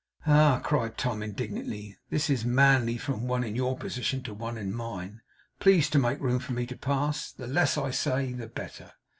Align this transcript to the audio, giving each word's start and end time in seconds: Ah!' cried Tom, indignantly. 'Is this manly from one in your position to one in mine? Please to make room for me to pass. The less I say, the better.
Ah!' 0.25 0.59
cried 0.63 0.97
Tom, 0.97 1.21
indignantly. 1.21 1.95
'Is 2.09 2.25
this 2.25 2.43
manly 2.43 2.97
from 2.97 3.27
one 3.27 3.43
in 3.43 3.55
your 3.55 3.77
position 3.77 4.23
to 4.23 4.33
one 4.33 4.57
in 4.57 4.73
mine? 4.73 5.21
Please 5.59 5.91
to 5.91 5.99
make 5.99 6.19
room 6.19 6.39
for 6.39 6.53
me 6.53 6.65
to 6.65 6.75
pass. 6.75 7.31
The 7.31 7.45
less 7.45 7.77
I 7.77 7.91
say, 7.91 8.33
the 8.33 8.47
better. 8.47 8.93